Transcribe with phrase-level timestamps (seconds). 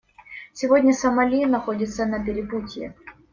[0.51, 2.95] Сегодня Сомали находится на перепутье.